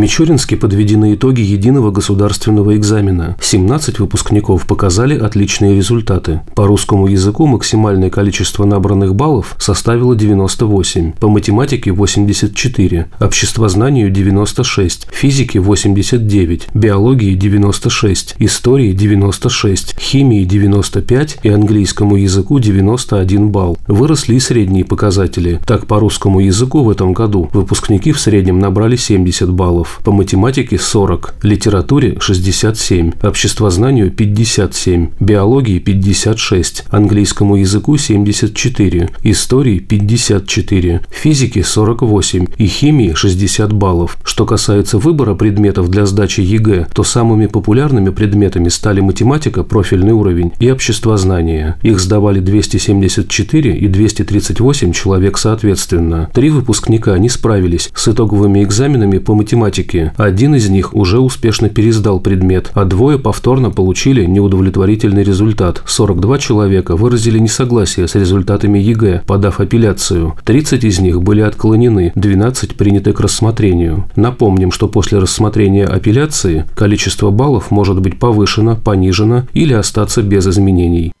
Мичуринске 0.00 0.56
подведены 0.56 1.14
итоги 1.14 1.42
единого 1.42 1.90
государственного 1.90 2.74
экзамена. 2.74 3.36
17 3.38 3.98
выпускников 3.98 4.66
показали 4.66 5.18
отличные 5.18 5.76
результаты. 5.76 6.40
По 6.54 6.66
русскому 6.66 7.06
языку 7.06 7.46
максимальное 7.46 8.08
количество 8.08 8.64
набранных 8.64 9.14
баллов 9.14 9.54
составило 9.58 10.16
98, 10.16 11.12
по 11.12 11.28
математике 11.28 11.92
84, 11.92 13.10
обществознанию 13.20 14.10
96, 14.10 15.06
физике 15.12 15.60
89, 15.60 16.68
биологии 16.72 17.34
96, 17.34 18.36
истории 18.38 18.92
96, 18.92 20.00
химии 20.00 20.44
95 20.44 21.40
и 21.42 21.50
английскому 21.50 22.16
языку 22.16 22.58
91 22.58 23.50
балл. 23.50 23.76
Выросли 23.86 24.36
и 24.36 24.40
средние 24.40 24.86
показатели. 24.86 25.60
Так, 25.66 25.86
по 25.86 26.00
русскому 26.00 26.40
языку 26.40 26.84
в 26.84 26.88
этом 26.88 27.12
году 27.12 27.50
выпускники 27.52 28.12
в 28.12 28.18
среднем 28.18 28.60
набрали 28.60 28.96
70 28.96 29.50
баллов 29.50 29.89
по 30.04 30.12
математике 30.12 30.78
40, 30.78 31.34
литературе 31.42 32.16
67, 32.20 33.12
обществознанию 33.22 34.10
57, 34.10 35.10
биологии 35.20 35.78
56, 35.78 36.84
английскому 36.90 37.56
языку 37.56 37.96
74, 37.96 39.10
истории 39.22 39.78
54, 39.78 41.00
физике 41.10 41.64
48 41.64 42.46
и 42.56 42.66
химии 42.66 43.12
60 43.14 43.72
баллов. 43.72 44.16
Что 44.24 44.46
касается 44.46 44.98
выбора 44.98 45.34
предметов 45.34 45.90
для 45.90 46.06
сдачи 46.06 46.40
ЕГЭ, 46.40 46.88
то 46.94 47.02
самыми 47.02 47.46
популярными 47.46 48.10
предметами 48.10 48.68
стали 48.68 49.00
математика, 49.00 49.64
профильный 49.64 50.12
уровень 50.12 50.52
и 50.60 50.70
обществознание. 50.70 51.76
Их 51.82 52.00
сдавали 52.00 52.40
274 52.40 53.76
и 53.76 53.88
238 53.88 54.92
человек 54.92 55.38
соответственно. 55.38 56.30
Три 56.32 56.50
выпускника 56.50 57.16
не 57.18 57.28
справились 57.28 57.90
с 57.94 58.08
итоговыми 58.08 58.62
экзаменами 58.62 59.18
по 59.18 59.34
математике 59.34 59.79
математики. 59.80 60.12
Один 60.16 60.54
из 60.54 60.68
них 60.68 60.94
уже 60.94 61.18
успешно 61.18 61.68
пересдал 61.68 62.20
предмет, 62.20 62.70
а 62.74 62.84
двое 62.84 63.18
повторно 63.18 63.70
получили 63.70 64.24
неудовлетворительный 64.24 65.22
результат. 65.22 65.82
42 65.86 66.38
человека 66.38 66.96
выразили 66.96 67.38
несогласие 67.38 68.06
с 68.08 68.14
результатами 68.14 68.78
ЕГЭ, 68.78 69.22
подав 69.26 69.60
апелляцию. 69.60 70.34
30 70.44 70.84
из 70.84 71.00
них 71.00 71.22
были 71.22 71.40
отклонены, 71.40 72.12
12 72.14 72.76
приняты 72.76 73.12
к 73.12 73.20
рассмотрению. 73.20 74.04
Напомним, 74.16 74.72
что 74.72 74.88
после 74.88 75.18
рассмотрения 75.18 75.84
апелляции 75.84 76.64
количество 76.74 77.30
баллов 77.30 77.70
может 77.70 78.00
быть 78.00 78.18
повышено, 78.18 78.76
понижено 78.76 79.44
или 79.52 79.74
остаться 79.74 80.22
без 80.22 80.46
изменений. 80.46 81.12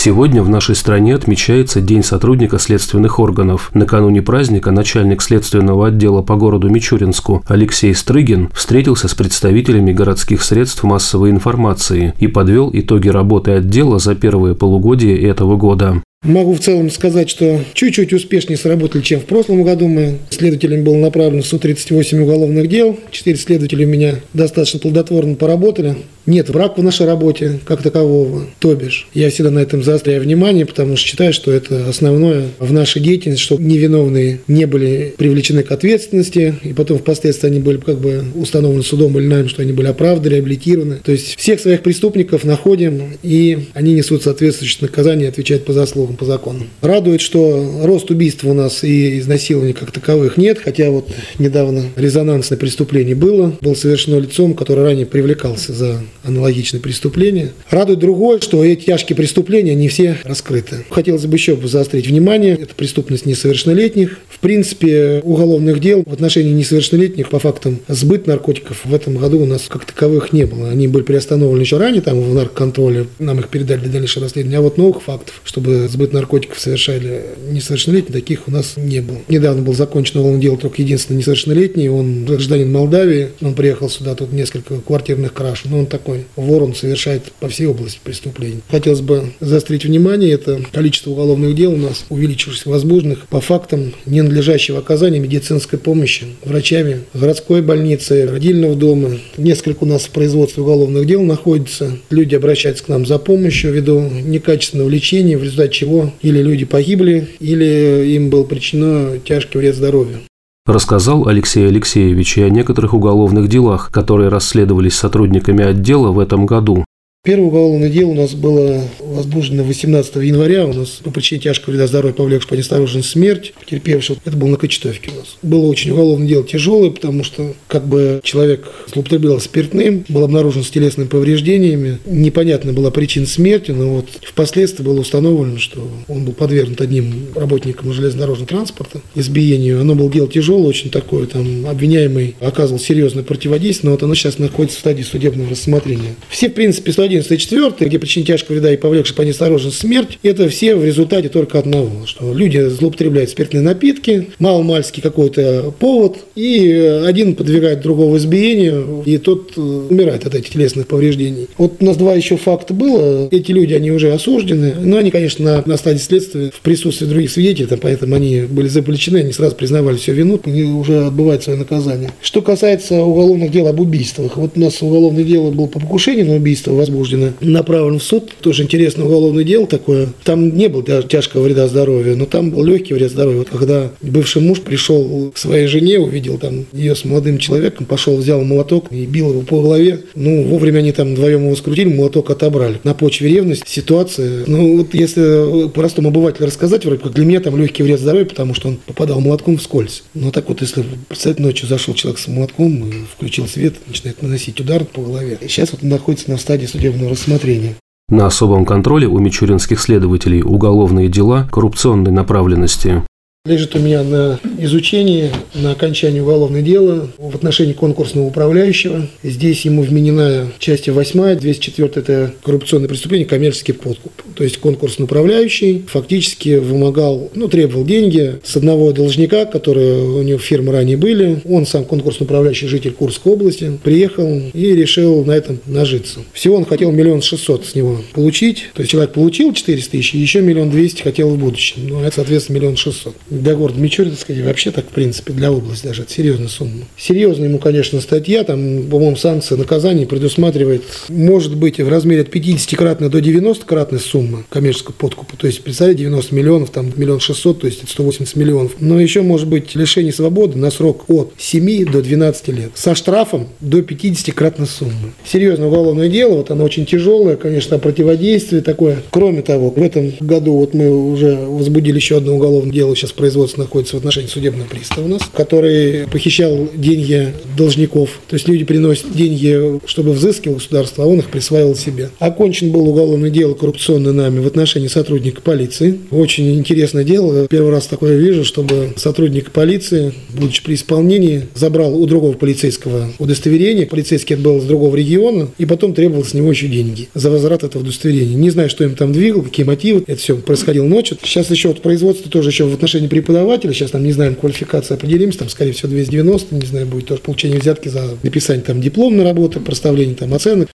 Сегодня 0.00 0.44
в 0.44 0.48
нашей 0.48 0.76
стране 0.76 1.12
отмечается 1.16 1.80
День 1.80 2.04
сотрудника 2.04 2.60
следственных 2.60 3.18
органов. 3.18 3.72
Накануне 3.74 4.22
праздника 4.22 4.70
начальник 4.70 5.20
следственного 5.20 5.88
отдела 5.88 6.22
по 6.22 6.36
городу 6.36 6.70
Мичуринску 6.70 7.42
Алексей 7.48 7.92
Стрыгин 7.92 8.48
встретился 8.54 9.08
с 9.08 9.14
представителями 9.16 9.92
городских 9.92 10.44
средств 10.44 10.84
массовой 10.84 11.30
информации 11.30 12.14
и 12.20 12.28
подвел 12.28 12.70
итоги 12.72 13.08
работы 13.08 13.50
отдела 13.50 13.98
за 13.98 14.14
первое 14.14 14.54
полугодие 14.54 15.20
этого 15.20 15.56
года. 15.56 16.00
Могу 16.24 16.52
в 16.54 16.58
целом 16.58 16.90
сказать, 16.90 17.30
что 17.30 17.60
чуть-чуть 17.74 18.12
успешнее 18.12 18.56
сработали, 18.56 19.02
чем 19.02 19.20
в 19.20 19.24
прошлом 19.24 19.62
году. 19.62 19.86
Мы 19.86 20.18
следователям 20.30 20.82
было 20.82 20.96
направлено 20.96 21.44
138 21.44 22.20
уголовных 22.20 22.68
дел. 22.68 22.98
Четыре 23.12 23.36
следователя 23.36 23.86
у 23.86 23.88
меня 23.88 24.16
достаточно 24.34 24.80
плодотворно 24.80 25.36
поработали. 25.36 25.94
Нет 26.26 26.50
врага 26.50 26.74
в 26.76 26.82
нашей 26.82 27.06
работе 27.06 27.60
как 27.64 27.82
такового. 27.82 28.46
То 28.58 28.74
бишь, 28.74 29.08
я 29.14 29.30
всегда 29.30 29.50
на 29.50 29.60
этом 29.60 29.82
заостряю 29.82 30.20
внимание, 30.20 30.66
потому 30.66 30.96
что 30.96 31.06
считаю, 31.06 31.32
что 31.32 31.52
это 31.52 31.88
основное 31.88 32.48
в 32.58 32.72
нашей 32.72 33.00
деятельности, 33.00 33.44
чтобы 33.44 33.62
невиновные 33.62 34.40
не 34.48 34.66
были 34.66 35.14
привлечены 35.16 35.62
к 35.62 35.70
ответственности, 35.70 36.56
и 36.64 36.72
потом 36.74 36.98
впоследствии 36.98 37.46
они 37.46 37.60
были 37.60 37.78
как 37.78 37.98
бы 37.98 38.24
установлены 38.34 38.82
судом 38.82 39.16
или 39.18 39.26
нами, 39.26 39.46
что 39.46 39.62
они 39.62 39.72
были 39.72 39.86
оправданы, 39.86 40.34
реабилитированы. 40.34 40.96
То 40.96 41.12
есть 41.12 41.38
всех 41.38 41.60
своих 41.60 41.82
преступников 41.82 42.44
находим, 42.44 43.16
и 43.22 43.68
они 43.72 43.94
несут 43.94 44.24
соответствующее 44.24 44.82
наказание 44.82 45.26
и 45.26 45.30
отвечают 45.30 45.64
по 45.64 45.72
заслугам 45.72 46.07
строгом 46.08 46.16
по 46.16 46.24
закону. 46.24 46.66
Радует, 46.80 47.20
что 47.20 47.82
рост 47.84 48.10
убийств 48.10 48.44
у 48.44 48.54
нас 48.54 48.84
и 48.84 49.18
изнасилований 49.18 49.72
как 49.72 49.90
таковых 49.90 50.36
нет, 50.36 50.58
хотя 50.62 50.90
вот 50.90 51.08
недавно 51.38 51.84
резонансное 51.96 52.58
преступление 52.58 53.14
было, 53.14 53.56
было 53.60 53.74
совершено 53.74 54.18
лицом, 54.18 54.54
который 54.54 54.84
ранее 54.84 55.06
привлекался 55.06 55.72
за 55.72 56.00
аналогичное 56.24 56.80
преступление. 56.80 57.52
Радует 57.70 57.98
другое, 57.98 58.40
что 58.40 58.64
эти 58.64 58.86
тяжкие 58.86 59.16
преступления 59.16 59.74
не 59.74 59.88
все 59.88 60.18
раскрыты. 60.24 60.84
Хотелось 60.90 61.26
бы 61.26 61.36
еще 61.36 61.56
заострить 61.64 62.06
внимание, 62.06 62.54
это 62.54 62.74
преступность 62.74 63.26
несовершеннолетних. 63.26 64.18
В 64.28 64.38
принципе, 64.38 65.20
уголовных 65.24 65.80
дел 65.80 66.04
в 66.06 66.12
отношении 66.12 66.52
несовершеннолетних 66.52 67.28
по 67.28 67.38
фактам 67.38 67.80
сбыт 67.88 68.26
наркотиков 68.26 68.84
в 68.84 68.94
этом 68.94 69.16
году 69.16 69.40
у 69.40 69.46
нас 69.46 69.66
как 69.68 69.84
таковых 69.84 70.32
не 70.32 70.44
было. 70.46 70.70
Они 70.70 70.88
были 70.88 71.02
приостановлены 71.02 71.62
еще 71.62 71.76
ранее, 71.76 72.02
там 72.02 72.20
в 72.20 72.34
наркоконтроле, 72.34 73.06
нам 73.18 73.40
их 73.40 73.48
передали 73.48 73.80
для 73.80 73.90
дальнейшего 73.90 74.24
расследования, 74.24 74.58
а 74.58 74.62
вот 74.62 74.78
новых 74.78 75.02
фактов, 75.02 75.40
чтобы 75.44 75.88
сбыт 75.98 76.12
наркотиков 76.12 76.60
совершали 76.60 77.24
несовершеннолетние, 77.50 78.20
таких 78.20 78.46
у 78.46 78.52
нас 78.52 78.74
не 78.76 79.00
было. 79.00 79.18
Недавно 79.26 79.62
был 79.62 79.74
закончен 79.74 80.20
уголовное 80.20 80.40
дело 80.40 80.56
только 80.56 80.80
единственный 80.80 81.18
несовершеннолетний, 81.18 81.88
он 81.88 82.24
гражданин 82.24 82.70
Молдавии, 82.70 83.30
он 83.40 83.54
приехал 83.54 83.90
сюда, 83.90 84.14
тут 84.14 84.32
несколько 84.32 84.76
квартирных 84.80 85.34
краж, 85.34 85.62
но 85.64 85.80
он 85.80 85.86
такой 85.86 86.26
вор, 86.36 86.62
он 86.62 86.76
совершает 86.76 87.24
по 87.40 87.48
всей 87.48 87.66
области 87.66 87.98
преступлений. 88.04 88.60
Хотелось 88.70 89.00
бы 89.00 89.32
заострить 89.40 89.84
внимание, 89.84 90.30
это 90.30 90.60
количество 90.70 91.10
уголовных 91.10 91.56
дел 91.56 91.72
у 91.72 91.76
нас 91.76 92.04
увеличившись 92.10 92.64
возможных 92.64 93.26
по 93.26 93.40
фактам 93.40 93.92
ненадлежащего 94.06 94.78
оказания 94.78 95.18
медицинской 95.18 95.80
помощи 95.80 96.26
врачами 96.44 97.00
городской 97.12 97.60
больницы, 97.60 98.24
родильного 98.30 98.76
дома. 98.76 99.18
Несколько 99.36 99.82
у 99.82 99.86
нас 99.86 100.02
в 100.02 100.10
производстве 100.10 100.62
уголовных 100.62 101.06
дел 101.06 101.22
находится. 101.22 101.98
Люди 102.10 102.36
обращаются 102.36 102.84
к 102.84 102.88
нам 102.88 103.04
за 103.04 103.18
помощью 103.18 103.72
ввиду 103.72 104.00
некачественного 104.00 104.88
лечения, 104.88 105.36
в 105.36 105.42
результате 105.42 105.72
чего 105.72 105.87
чего 105.88 106.10
или 106.22 106.42
люди 106.42 106.64
погибли, 106.64 107.28
или 107.40 108.14
им 108.14 108.30
был 108.30 108.44
причинено 108.44 109.18
тяжкий 109.18 109.58
вред 109.58 109.74
здоровью 109.74 110.18
рассказал 110.66 111.26
Алексей 111.26 111.66
Алексеевич 111.66 112.36
и 112.36 112.42
о 112.42 112.50
некоторых 112.50 112.92
уголовных 112.92 113.48
делах, 113.48 113.90
которые 113.90 114.28
расследовались 114.28 114.96
сотрудниками 114.96 115.64
отдела 115.64 116.08
в 116.08 116.18
этом 116.18 116.44
году. 116.44 116.84
Первое 117.28 117.48
уголовное 117.48 117.90
дело 117.90 118.12
у 118.12 118.14
нас 118.14 118.32
было 118.32 118.82
возбуждено 119.00 119.62
18 119.62 120.16
января. 120.16 120.64
У 120.64 120.72
нас 120.72 121.00
по 121.04 121.10
причине 121.10 121.42
тяжкого 121.42 121.72
вреда 121.72 121.86
здоровья, 121.86 122.14
повлекшего 122.14 122.48
по 122.48 122.54
неосторожности 122.54 123.10
смерть 123.10 123.52
потерпевшего. 123.60 124.16
Это 124.24 124.34
было 124.34 124.48
на 124.48 124.56
Кочетовке 124.56 125.10
у 125.10 125.18
нас. 125.18 125.36
Было 125.42 125.66
очень 125.66 125.90
уголовное 125.90 126.26
дело 126.26 126.42
тяжелое, 126.44 126.88
потому 126.88 127.24
что 127.24 127.52
как 127.66 127.86
бы 127.86 128.22
человек 128.24 128.66
злоупотреблял 128.90 129.40
спиртным, 129.40 130.06
был 130.08 130.24
обнаружен 130.24 130.64
с 130.64 130.70
телесными 130.70 131.06
повреждениями. 131.06 131.98
Непонятна 132.06 132.72
была 132.72 132.90
причина 132.90 133.26
смерти, 133.26 133.72
но 133.72 133.96
вот 133.96 134.06
впоследствии 134.22 134.82
было 134.82 135.00
установлено, 135.00 135.58
что 135.58 135.86
он 136.08 136.24
был 136.24 136.32
подвергнут 136.32 136.80
одним 136.80 137.26
работником 137.34 137.92
железнодорожного 137.92 138.48
транспорта 138.48 139.02
избиению. 139.14 139.82
Оно 139.82 139.94
было 139.94 140.10
дело 140.10 140.28
тяжелое, 140.28 140.68
очень 140.68 140.88
такое, 140.88 141.26
там 141.26 141.66
обвиняемый 141.66 142.36
оказывал 142.40 142.80
серьезное 142.80 143.22
противодействие, 143.22 143.90
но 143.90 143.96
вот 143.96 144.02
оно 144.02 144.14
сейчас 144.14 144.38
находится 144.38 144.78
в 144.78 144.80
стадии 144.80 145.02
судебного 145.02 145.50
рассмотрения. 145.50 146.14
Все, 146.30 146.48
в 146.48 146.54
принципе, 146.54 146.90
111 146.90 147.17
11 147.18 147.40
4, 147.40 147.88
где 147.88 147.98
причина 147.98 148.26
тяжкого 148.26 148.54
вреда 148.54 148.72
и 148.72 148.76
повлекший 148.76 149.16
по 149.16 149.22
неосторожности 149.22 149.80
смерть, 149.80 150.18
это 150.22 150.48
все 150.48 150.74
в 150.76 150.84
результате 150.84 151.28
только 151.28 151.58
одного, 151.58 152.06
что 152.06 152.32
люди 152.32 152.58
злоупотребляют 152.68 153.30
спиртные 153.30 153.62
напитки, 153.62 154.28
мало-мальский 154.38 155.02
какой-то 155.02 155.72
повод, 155.78 156.18
и 156.34 156.70
один 157.04 157.34
подвигает 157.34 157.80
другого 157.80 158.16
избиению, 158.18 159.02
и 159.04 159.18
тот 159.18 159.52
э, 159.56 159.60
умирает 159.60 160.26
от 160.26 160.34
этих 160.34 160.50
телесных 160.50 160.86
повреждений. 160.86 161.48
Вот 161.56 161.74
у 161.80 161.84
нас 161.84 161.96
два 161.96 162.14
еще 162.14 162.36
факта 162.36 162.74
было. 162.74 163.28
Эти 163.30 163.52
люди, 163.52 163.74
они 163.74 163.90
уже 163.90 164.12
осуждены, 164.12 164.74
но 164.80 164.98
они, 164.98 165.10
конечно, 165.10 165.44
на, 165.44 165.62
на 165.64 165.76
стадии 165.76 165.98
следствия 165.98 166.50
в 166.50 166.60
присутствии 166.60 167.06
других 167.06 167.30
свидетелей, 167.30 167.68
поэтому 167.80 168.14
они 168.14 168.42
были 168.42 168.68
заполучены, 168.68 169.18
они 169.18 169.32
сразу 169.32 169.56
признавали 169.56 169.96
всю 169.96 170.12
вину, 170.12 170.36
и 170.44 170.62
уже 170.62 171.06
отбывают 171.06 171.42
свое 171.42 171.58
наказание. 171.58 172.10
Что 172.22 172.42
касается 172.42 173.02
уголовных 173.02 173.50
дел 173.50 173.66
об 173.66 173.80
убийствах, 173.80 174.36
вот 174.36 174.52
у 174.56 174.60
нас 174.60 174.80
уголовное 174.82 175.24
дело 175.24 175.50
было 175.50 175.66
по 175.66 175.80
покушению 175.80 176.26
на 176.26 176.36
убийство, 176.36 176.72
возможно, 176.72 177.07
возбуждено, 177.08 177.32
направлен 177.40 177.98
в 177.98 178.02
суд. 178.02 178.32
Тоже 178.40 178.62
интересное 178.64 179.04
уголовное 179.04 179.44
дело 179.44 179.66
такое. 179.66 180.08
Там 180.24 180.56
не 180.56 180.68
было 180.68 180.82
тяжкого 181.02 181.42
вреда 181.42 181.68
здоровью, 181.68 182.16
но 182.16 182.26
там 182.26 182.50
был 182.50 182.64
легкий 182.64 182.94
вред 182.94 183.10
здоровью. 183.10 183.40
Вот 183.40 183.48
когда 183.48 183.90
бывший 184.00 184.42
муж 184.42 184.60
пришел 184.60 185.30
к 185.34 185.38
своей 185.38 185.66
жене, 185.66 185.98
увидел 185.98 186.38
там 186.38 186.66
ее 186.72 186.94
с 186.94 187.04
молодым 187.04 187.38
человеком, 187.38 187.86
пошел, 187.86 188.16
взял 188.16 188.42
молоток 188.42 188.92
и 188.92 189.06
бил 189.06 189.30
его 189.30 189.42
по 189.42 189.62
голове. 189.62 190.00
Ну, 190.14 190.44
вовремя 190.44 190.78
они 190.78 190.92
там 190.92 191.12
вдвоем 191.12 191.44
его 191.44 191.56
скрутили, 191.56 191.92
молоток 191.92 192.30
отобрали. 192.30 192.80
На 192.84 192.94
почве 192.94 193.30
ревности 193.30 193.68
ситуация. 193.68 194.44
Ну, 194.46 194.78
вот 194.78 194.94
если 194.94 195.68
простому 195.68 196.08
обывателю 196.08 196.46
рассказать, 196.46 196.84
вроде 196.84 197.02
как 197.02 197.12
для 197.12 197.24
меня 197.24 197.40
там 197.40 197.56
легкий 197.56 197.82
вред 197.82 198.00
здоровью, 198.00 198.26
потому 198.26 198.54
что 198.54 198.68
он 198.68 198.76
попадал 198.86 199.20
молотком 199.20 199.58
вскользь. 199.58 200.02
Но 200.14 200.30
так 200.30 200.48
вот, 200.48 200.60
если 200.60 200.84
представить, 201.08 201.38
ночью 201.38 201.68
зашел 201.68 201.94
человек 201.94 202.18
с 202.18 202.28
молотком, 202.28 203.06
включил 203.12 203.46
свет, 203.46 203.74
начинает 203.86 204.22
наносить 204.22 204.60
удар 204.60 204.84
по 204.84 205.02
голове. 205.02 205.38
И 205.40 205.48
сейчас 205.48 205.72
вот 205.72 205.82
он 205.82 205.88
находится 205.88 206.30
на 206.30 206.38
стадии 206.38 206.66
судебного 206.66 206.87
судебного 206.88 207.10
рассмотрения. 207.10 207.74
На 208.08 208.26
особом 208.26 208.64
контроле 208.64 209.06
у 209.06 209.18
мичуринских 209.18 209.80
следователей 209.80 210.42
уголовные 210.42 211.08
дела 211.08 211.46
коррупционной 211.52 212.10
направленности. 212.10 213.02
Лежит 213.48 213.74
у 213.76 213.78
меня 213.78 214.02
на 214.02 214.38
изучении, 214.58 215.30
на 215.54 215.70
окончании 215.70 216.20
уголовного 216.20 216.62
дела 216.62 217.08
в 217.16 217.34
отношении 217.34 217.72
конкурсного 217.72 218.26
управляющего. 218.26 219.08
Здесь 219.22 219.62
ему 219.62 219.80
вменена 219.80 220.48
часть 220.58 220.86
8, 220.86 221.36
204– 221.38 221.90
это 221.94 222.34
коррупционное 222.42 222.90
преступление, 222.90 223.26
коммерческий 223.26 223.72
подкуп. 223.72 224.12
То 224.34 224.44
есть 224.44 224.58
конкурсный 224.58 225.04
управляющий 225.04 225.82
фактически 225.88 226.56
вымогал, 226.56 227.30
ну, 227.34 227.48
требовал 227.48 227.86
деньги 227.86 228.38
с 228.44 228.54
одного 228.58 228.92
должника, 228.92 229.46
которые 229.46 230.04
у 230.04 230.22
него 230.22 230.38
фирмы 230.38 230.72
ранее 230.72 230.98
были. 230.98 231.40
Он 231.48 231.64
сам 231.64 231.86
конкурсный 231.86 232.26
управляющий, 232.26 232.66
житель 232.66 232.92
Курской 232.92 233.32
области, 233.32 233.78
приехал 233.82 234.42
и 234.52 234.74
решил 234.74 235.24
на 235.24 235.32
этом 235.32 235.58
нажиться. 235.64 236.18
Всего 236.34 236.56
он 236.56 236.66
хотел 236.66 236.92
миллион 236.92 237.22
шестьсот 237.22 237.64
с 237.64 237.74
него 237.74 238.02
получить. 238.12 238.64
То 238.74 238.82
есть 238.82 238.92
человек 238.92 239.14
получил 239.14 239.54
400 239.54 239.90
тысяч, 239.90 240.12
еще 240.12 240.42
миллион 240.42 240.68
двести 240.68 241.00
хотел 241.00 241.30
в 241.30 241.38
будущем. 241.38 241.88
Ну, 241.88 242.02
это, 242.02 242.16
соответственно, 242.16 242.58
миллион 242.58 242.76
шестьсот 242.76 243.14
для 243.38 243.54
города 243.54 243.80
Мичуринска 243.80 244.32
и 244.32 244.42
вообще 244.42 244.70
так, 244.70 244.86
в 244.86 244.92
принципе, 244.92 245.32
для 245.32 245.52
области 245.52 245.86
даже, 245.86 246.02
это 246.02 246.12
серьезная 246.12 246.48
сумма. 246.48 246.84
Серьезная 246.96 247.48
ему, 247.48 247.58
конечно, 247.58 248.00
статья, 248.00 248.44
там, 248.44 248.84
по-моему, 248.90 249.16
санкция 249.16 249.58
наказания 249.58 250.06
предусматривает, 250.06 250.82
может 251.08 251.56
быть, 251.56 251.78
в 251.78 251.88
размере 251.88 252.22
от 252.22 252.28
50-кратной 252.28 253.08
до 253.08 253.18
90-кратной 253.18 254.00
суммы 254.00 254.44
коммерческого 254.48 254.94
подкупа, 254.94 255.36
то 255.36 255.46
есть, 255.46 255.62
представляете, 255.62 256.02
90 256.02 256.34
миллионов, 256.34 256.70
там, 256.70 256.92
миллион 256.96 257.20
шестьсот, 257.20 257.60
то 257.60 257.66
есть, 257.66 257.82
это 257.82 257.90
180 257.90 258.36
миллионов. 258.36 258.72
Но 258.80 259.00
еще 259.00 259.22
может 259.22 259.48
быть 259.48 259.74
лишение 259.74 260.12
свободы 260.12 260.58
на 260.58 260.70
срок 260.70 261.04
от 261.08 261.32
7 261.38 261.90
до 261.90 262.02
12 262.02 262.48
лет, 262.48 262.70
со 262.74 262.94
штрафом 262.94 263.48
до 263.60 263.78
50-кратной 263.80 264.66
суммы. 264.66 265.12
Серьезное 265.24 265.68
уголовное 265.68 266.08
дело, 266.08 266.36
вот 266.36 266.50
оно 266.50 266.64
очень 266.64 266.86
тяжелое, 266.86 267.36
конечно, 267.36 267.78
противодействие 267.78 268.62
такое. 268.62 269.02
Кроме 269.10 269.42
того, 269.42 269.70
в 269.70 269.82
этом 269.82 270.12
году 270.20 270.54
вот 270.54 270.74
мы 270.74 270.90
уже 270.90 271.36
возбудили 271.36 271.96
еще 271.96 272.18
одно 272.18 272.34
уголовное 272.36 272.72
дело, 272.72 272.94
сейчас 272.96 273.12
производство 273.18 273.60
находится 273.60 273.96
в 273.96 273.98
отношении 273.98 274.28
судебного 274.28 274.66
пристава 274.66 275.04
у 275.04 275.08
нас, 275.08 275.22
который 275.34 276.06
похищал 276.06 276.68
деньги 276.74 277.34
должников. 277.56 278.20
То 278.28 278.34
есть 278.34 278.48
люди 278.48 278.64
приносят 278.64 279.12
деньги, 279.14 279.80
чтобы 279.86 280.12
взыскивал 280.12 280.56
государство, 280.56 281.04
а 281.04 281.06
он 281.06 281.18
их 281.18 281.26
присваивал 281.28 281.74
себе. 281.74 282.10
Окончен 282.18 282.70
был 282.70 282.88
уголовное 282.88 283.30
дело 283.30 283.54
коррупционное 283.54 284.12
нами 284.12 284.40
в 284.40 284.46
отношении 284.46 284.88
сотрудника 284.88 285.42
полиции. 285.42 285.98
Очень 286.10 286.56
интересное 286.56 287.04
дело. 287.04 287.46
Первый 287.48 287.72
раз 287.72 287.86
такое 287.86 288.16
вижу, 288.16 288.44
чтобы 288.44 288.94
сотрудник 288.96 289.50
полиции, 289.50 290.14
будучи 290.30 290.62
при 290.62 290.74
исполнении, 290.74 291.42
забрал 291.54 292.00
у 292.00 292.06
другого 292.06 292.34
полицейского 292.34 293.08
удостоверение. 293.18 293.86
Полицейский 293.86 294.36
отбыл 294.36 294.60
с 294.60 294.64
другого 294.64 294.94
региона, 294.96 295.48
и 295.58 295.66
потом 295.66 295.92
требовал 295.92 296.24
с 296.24 296.34
него 296.34 296.50
еще 296.50 296.68
деньги 296.68 297.08
за 297.14 297.30
возврат 297.30 297.64
этого 297.64 297.82
удостоверения. 297.82 298.36
Не 298.36 298.50
знаю, 298.50 298.70
что 298.70 298.84
им 298.84 298.94
там 298.94 299.12
двигал, 299.12 299.42
какие 299.42 299.66
мотивы. 299.66 300.04
Это 300.06 300.20
все 300.20 300.36
происходило 300.36 300.84
ночью. 300.84 301.18
Сейчас 301.22 301.50
еще 301.50 301.68
вот 301.68 301.82
производство 301.82 302.30
тоже 302.30 302.50
еще 302.50 302.64
в 302.64 302.74
отношении 302.74 303.07
преподавателя, 303.08 303.72
сейчас 303.72 303.90
там 303.90 304.04
не 304.04 304.12
знаем 304.12 304.34
квалификации, 304.34 304.94
определимся, 304.94 305.40
там, 305.40 305.48
скорее 305.48 305.72
всего, 305.72 305.88
290, 305.90 306.54
не 306.54 306.66
знаю, 306.66 306.86
будет 306.86 307.06
тоже 307.06 307.20
получение 307.20 307.58
взятки 307.58 307.88
за 307.88 308.16
написание 308.22 308.64
там 308.64 308.80
дипломной 308.80 309.24
работы, 309.24 309.60
проставление 309.60 310.14
там 310.14 310.34
оценок 310.34 310.68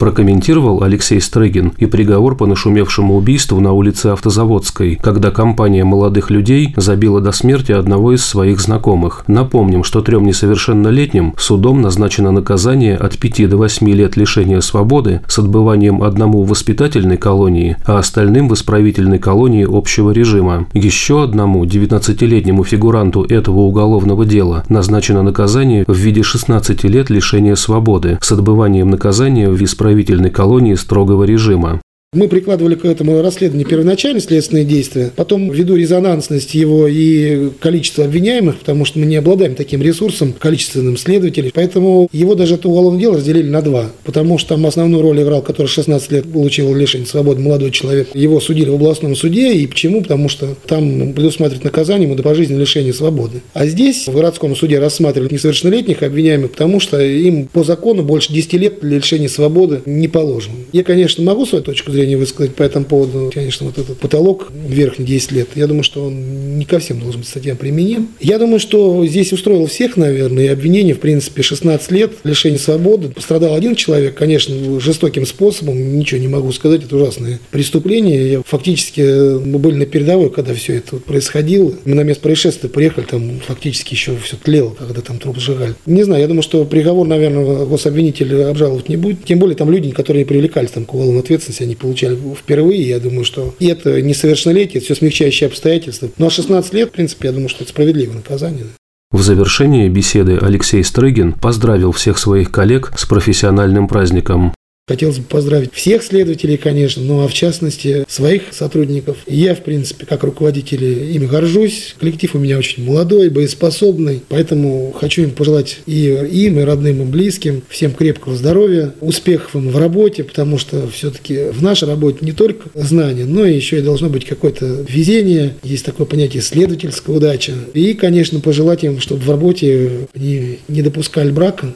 прокомментировал 0.00 0.82
Алексей 0.82 1.20
Стрыгин 1.20 1.74
и 1.76 1.84
приговор 1.84 2.34
по 2.34 2.46
нашумевшему 2.46 3.16
убийству 3.16 3.60
на 3.60 3.72
улице 3.72 4.06
Автозаводской, 4.06 4.98
когда 5.00 5.30
компания 5.30 5.84
молодых 5.84 6.30
людей 6.30 6.72
забила 6.76 7.20
до 7.20 7.32
смерти 7.32 7.72
одного 7.72 8.14
из 8.14 8.24
своих 8.24 8.60
знакомых. 8.60 9.24
Напомним, 9.26 9.84
что 9.84 10.00
трем 10.00 10.24
несовершеннолетним 10.24 11.34
судом 11.36 11.82
назначено 11.82 12.32
наказание 12.32 12.96
от 12.96 13.18
5 13.18 13.50
до 13.50 13.58
8 13.58 13.90
лет 13.90 14.16
лишения 14.16 14.60
свободы 14.60 15.20
с 15.28 15.38
отбыванием 15.38 16.02
одному 16.02 16.44
в 16.44 16.48
воспитательной 16.48 17.18
колонии, 17.18 17.76
а 17.84 17.98
остальным 17.98 18.48
в 18.48 18.54
исправительной 18.54 19.18
колонии 19.18 19.66
общего 19.70 20.12
режима. 20.12 20.66
Еще 20.72 21.22
одному 21.22 21.66
19-летнему 21.66 22.64
фигуранту 22.64 23.24
этого 23.24 23.60
уголовного 23.60 24.24
дела 24.24 24.64
назначено 24.70 25.22
наказание 25.22 25.84
в 25.86 25.94
виде 25.94 26.22
16 26.22 26.84
лет 26.84 27.10
лишения 27.10 27.54
свободы 27.54 28.18
с 28.22 28.32
отбыванием 28.32 28.88
наказания 28.88 29.50
в 29.50 29.62
исправительной 29.62 29.89
исправительной 29.90 30.30
колонии 30.30 30.74
строгого 30.74 31.24
режима. 31.24 31.80
Мы 32.12 32.26
прикладывали 32.26 32.74
к 32.74 32.84
этому 32.84 33.22
расследованию 33.22 33.68
первоначальные 33.68 34.20
следственные 34.20 34.64
действия, 34.64 35.12
потом 35.14 35.48
ввиду 35.48 35.76
резонансности 35.76 36.56
его 36.56 36.88
и 36.88 37.50
количества 37.60 38.04
обвиняемых, 38.04 38.58
потому 38.58 38.84
что 38.84 38.98
мы 38.98 39.06
не 39.06 39.14
обладаем 39.14 39.54
таким 39.54 39.80
ресурсом, 39.80 40.32
количественным 40.32 40.96
следователей, 40.96 41.52
поэтому 41.54 42.08
его 42.10 42.34
даже 42.34 42.56
это 42.56 42.68
уголовное 42.68 42.98
дело 42.98 43.18
разделили 43.18 43.48
на 43.48 43.62
два, 43.62 43.92
потому 44.02 44.38
что 44.38 44.56
там 44.56 44.66
основную 44.66 45.04
роль 45.04 45.22
играл, 45.22 45.40
который 45.40 45.68
16 45.68 46.10
лет 46.10 46.32
получил 46.32 46.74
лишение 46.74 47.06
свободы 47.06 47.42
молодой 47.42 47.70
человек. 47.70 48.08
Его 48.12 48.40
судили 48.40 48.70
в 48.70 48.74
областном 48.74 49.14
суде, 49.14 49.52
и 49.52 49.68
почему? 49.68 50.02
Потому 50.02 50.28
что 50.28 50.56
там 50.66 51.12
предусматривает 51.12 51.62
наказание 51.62 52.08
ему 52.08 52.16
до 52.16 52.24
пожизненного 52.24 52.62
лишения 52.62 52.92
свободы. 52.92 53.40
А 53.54 53.66
здесь 53.66 54.08
в 54.08 54.12
городском 54.12 54.56
суде 54.56 54.80
рассматривают 54.80 55.30
несовершеннолетних 55.30 56.02
обвиняемых, 56.02 56.50
потому 56.50 56.80
что 56.80 57.00
им 57.00 57.46
по 57.46 57.62
закону 57.62 58.02
больше 58.02 58.32
10 58.32 58.52
лет 58.54 58.82
лишения 58.82 59.28
свободы 59.28 59.82
не 59.86 60.08
положено. 60.08 60.56
Я, 60.72 60.82
конечно, 60.82 61.22
могу 61.22 61.46
свою 61.46 61.62
точку 61.62 61.92
зрения 61.92 61.99
зрения 62.00 62.16
высказать 62.16 62.54
по 62.54 62.62
этому 62.62 62.84
поводу. 62.84 63.30
Конечно, 63.32 63.66
вот 63.66 63.78
этот 63.78 63.98
потолок 63.98 64.50
верхний 64.52 65.04
10 65.04 65.32
лет, 65.32 65.48
я 65.54 65.66
думаю, 65.66 65.82
что 65.82 66.06
он 66.06 66.58
не 66.58 66.64
ко 66.64 66.78
всем 66.78 67.00
должен 67.00 67.20
быть 67.20 67.28
статьям 67.28 67.56
применим. 67.56 68.08
Я 68.20 68.38
думаю, 68.38 68.58
что 68.58 69.04
здесь 69.06 69.32
устроил 69.32 69.66
всех, 69.66 69.96
наверное, 69.96 70.44
и 70.44 70.48
обвинение, 70.48 70.94
в 70.94 71.00
принципе, 71.00 71.42
16 71.42 71.90
лет 71.90 72.12
лишения 72.24 72.58
свободы. 72.58 73.08
Пострадал 73.08 73.54
один 73.54 73.74
человек, 73.74 74.14
конечно, 74.14 74.80
жестоким 74.80 75.26
способом, 75.26 75.98
ничего 75.98 76.20
не 76.20 76.28
могу 76.28 76.52
сказать, 76.52 76.84
это 76.84 76.96
ужасное 76.96 77.40
преступление. 77.50 78.32
Я, 78.32 78.42
фактически 78.44 79.00
мы 79.44 79.58
были 79.58 79.74
на 79.74 79.86
передовой, 79.86 80.30
когда 80.30 80.54
все 80.54 80.76
это 80.76 80.96
происходило. 80.96 81.72
Мы 81.84 81.94
на 81.94 82.02
место 82.02 82.22
происшествия 82.22 82.68
приехали, 82.68 83.04
там 83.04 83.40
фактически 83.46 83.94
еще 83.94 84.16
все 84.22 84.36
тлело, 84.36 84.70
когда 84.70 85.00
там 85.00 85.18
труп 85.18 85.38
сжигали. 85.38 85.74
Не 85.86 86.02
знаю, 86.04 86.22
я 86.22 86.28
думаю, 86.28 86.42
что 86.42 86.64
приговор, 86.64 87.06
наверное, 87.06 87.66
гособвинитель 87.66 88.42
обжаловать 88.44 88.88
не 88.88 88.96
будет. 88.96 89.24
Тем 89.24 89.38
более 89.38 89.56
там 89.56 89.70
люди, 89.70 89.90
которые 89.90 90.24
привлекались 90.24 90.70
там, 90.70 90.84
к 90.84 90.94
уголовной 90.94 91.20
ответственности, 91.20 91.62
они 91.62 91.74
получили 91.74 91.89
получали 91.90 92.18
впервые. 92.34 92.88
Я 92.88 93.00
думаю, 93.00 93.24
что 93.24 93.54
и 93.58 93.66
это 93.66 94.00
несовершеннолетие, 94.00 94.78
это 94.78 94.84
все 94.84 94.94
смягчающие 94.94 95.48
обстоятельства. 95.48 96.08
Ну 96.18 96.26
а 96.26 96.30
16 96.30 96.72
лет, 96.74 96.88
в 96.88 96.92
принципе, 96.92 97.28
я 97.28 97.32
думаю, 97.32 97.48
что 97.48 97.64
это 97.64 97.72
справедливое 97.72 98.16
наказание. 98.16 98.66
В 99.10 99.22
завершении 99.22 99.88
беседы 99.88 100.38
Алексей 100.40 100.84
Стрыгин 100.84 101.32
поздравил 101.32 101.90
всех 101.90 102.16
своих 102.16 102.52
коллег 102.52 102.92
с 102.96 103.06
профессиональным 103.06 103.88
праздником. 103.88 104.54
Хотелось 104.90 105.18
бы 105.18 105.24
поздравить 105.24 105.72
всех 105.72 106.02
следователей, 106.02 106.56
конечно, 106.56 107.00
ну 107.00 107.22
а 107.22 107.28
в 107.28 107.32
частности 107.32 108.04
своих 108.08 108.42
сотрудников. 108.50 109.18
Я, 109.28 109.54
в 109.54 109.60
принципе, 109.60 110.04
как 110.04 110.24
руководитель 110.24 110.82
ими 111.14 111.26
горжусь. 111.26 111.94
Коллектив 112.00 112.34
у 112.34 112.38
меня 112.40 112.58
очень 112.58 112.84
молодой, 112.84 113.28
боеспособный, 113.28 114.20
поэтому 114.28 114.92
хочу 114.98 115.22
им 115.22 115.30
пожелать 115.30 115.78
и 115.86 116.06
им, 116.32 116.58
и 116.58 116.64
родным, 116.64 117.02
и 117.02 117.04
близким 117.04 117.62
всем 117.68 117.92
крепкого 117.92 118.34
здоровья, 118.34 118.92
успехов 119.00 119.54
им 119.54 119.70
в 119.70 119.78
работе, 119.78 120.24
потому 120.24 120.58
что 120.58 120.88
все-таки 120.88 121.50
в 121.52 121.62
нашей 121.62 121.86
работе 121.86 122.18
не 122.22 122.32
только 122.32 122.68
знания, 122.74 123.26
но 123.26 123.44
еще 123.44 123.78
и 123.78 123.82
должно 123.82 124.08
быть 124.08 124.24
какое-то 124.24 124.84
везение, 124.88 125.54
есть 125.62 125.84
такое 125.84 126.08
понятие 126.08 126.42
следовательская 126.42 127.14
удача. 127.14 127.52
И, 127.74 127.94
конечно, 127.94 128.40
пожелать 128.40 128.82
им, 128.82 128.98
чтобы 128.98 129.22
в 129.22 129.30
работе 129.30 130.08
они 130.16 130.58
не 130.66 130.82
допускали 130.82 131.30
брака, 131.30 131.74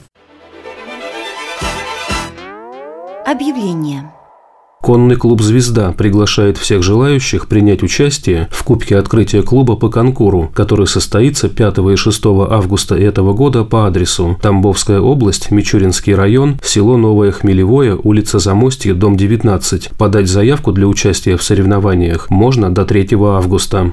Объявление. 3.34 4.12
Конный 4.80 5.16
клуб 5.16 5.42
«Звезда» 5.42 5.90
приглашает 5.90 6.56
всех 6.56 6.84
желающих 6.84 7.48
принять 7.48 7.82
участие 7.82 8.46
в 8.52 8.62
Кубке 8.62 8.96
открытия 8.96 9.42
клуба 9.42 9.74
по 9.74 9.88
конкуру, 9.88 10.52
который 10.54 10.86
состоится 10.86 11.48
5 11.48 11.78
и 11.78 11.96
6 11.96 12.26
августа 12.48 12.94
этого 12.94 13.32
года 13.32 13.64
по 13.64 13.88
адресу 13.88 14.38
Тамбовская 14.40 15.00
область, 15.00 15.50
Мичуринский 15.50 16.14
район, 16.14 16.60
село 16.62 16.96
Новое 16.96 17.32
Хмелевое, 17.32 17.96
улица 17.96 18.38
Замостье, 18.38 18.94
дом 18.94 19.16
19. 19.16 19.90
Подать 19.98 20.28
заявку 20.28 20.70
для 20.70 20.86
участия 20.86 21.36
в 21.36 21.42
соревнованиях 21.42 22.30
можно 22.30 22.72
до 22.72 22.84
3 22.84 23.16
августа. 23.20 23.92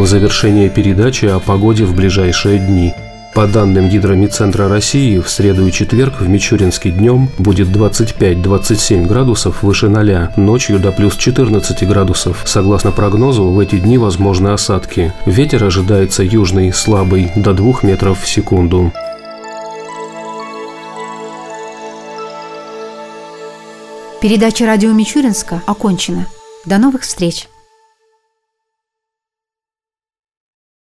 В 0.00 0.06
завершение 0.06 0.70
передачи 0.70 1.26
о 1.26 1.38
погоде 1.40 1.84
в 1.84 1.94
ближайшие 1.94 2.58
дни. 2.58 2.94
По 3.34 3.46
данным 3.46 3.88
Гидромедцентра 3.88 4.68
России, 4.68 5.18
в 5.18 5.28
среду 5.28 5.66
и 5.66 5.72
четверг 5.72 6.20
в 6.20 6.28
Мичуринске 6.28 6.90
днем 6.90 7.28
будет 7.38 7.68
25-27 7.68 9.06
градусов 9.06 9.62
выше 9.62 9.88
0, 9.88 10.30
ночью 10.36 10.80
до 10.80 10.90
плюс 10.90 11.16
14 11.16 11.86
градусов. 11.86 12.42
Согласно 12.46 12.92
прогнозу, 12.92 13.44
в 13.44 13.58
эти 13.60 13.78
дни 13.78 13.98
возможны 13.98 14.48
осадки. 14.48 15.12
Ветер 15.26 15.64
ожидается 15.64 16.22
южный, 16.22 16.72
слабый, 16.72 17.30
до 17.36 17.52
2 17.52 17.80
метров 17.82 18.22
в 18.22 18.28
секунду. 18.28 18.92
Передача 24.22 24.66
радио 24.66 24.92
Мичуринска 24.92 25.62
окончена. 25.66 26.26
До 26.64 26.78
новых 26.78 27.02
встреч! 27.02 27.49